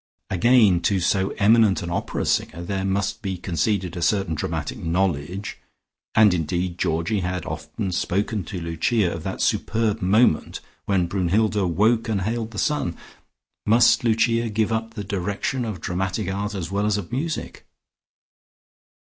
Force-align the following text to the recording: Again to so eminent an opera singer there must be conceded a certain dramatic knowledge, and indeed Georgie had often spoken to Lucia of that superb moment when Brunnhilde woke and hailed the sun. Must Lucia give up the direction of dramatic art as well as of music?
Again 0.31 0.79
to 0.81 0.99
so 0.99 1.29
eminent 1.37 1.83
an 1.83 1.91
opera 1.91 2.25
singer 2.25 2.63
there 2.63 2.83
must 2.85 3.21
be 3.21 3.37
conceded 3.37 3.95
a 3.95 4.01
certain 4.01 4.33
dramatic 4.33 4.79
knowledge, 4.79 5.59
and 6.15 6.33
indeed 6.33 6.79
Georgie 6.79 7.19
had 7.19 7.45
often 7.45 7.91
spoken 7.91 8.43
to 8.45 8.59
Lucia 8.59 9.13
of 9.13 9.21
that 9.21 9.41
superb 9.41 10.01
moment 10.01 10.59
when 10.85 11.05
Brunnhilde 11.05 11.69
woke 11.77 12.09
and 12.09 12.21
hailed 12.23 12.49
the 12.49 12.57
sun. 12.57 12.97
Must 13.67 14.03
Lucia 14.03 14.49
give 14.49 14.71
up 14.71 14.95
the 14.95 15.03
direction 15.03 15.63
of 15.65 15.79
dramatic 15.81 16.33
art 16.33 16.55
as 16.55 16.71
well 16.71 16.87
as 16.87 16.97
of 16.97 17.11
music? 17.11 17.67